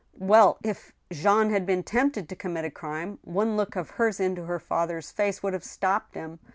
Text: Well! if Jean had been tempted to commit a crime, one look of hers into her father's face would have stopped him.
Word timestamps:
Well! 0.17 0.57
if 0.63 0.93
Jean 1.13 1.51
had 1.51 1.63
been 1.67 1.83
tempted 1.83 2.27
to 2.27 2.35
commit 2.35 2.65
a 2.65 2.71
crime, 2.71 3.19
one 3.23 3.55
look 3.55 3.75
of 3.75 3.91
hers 3.91 4.19
into 4.19 4.45
her 4.45 4.57
father's 4.57 5.11
face 5.11 5.43
would 5.43 5.53
have 5.53 5.63
stopped 5.63 6.15
him. 6.15 6.39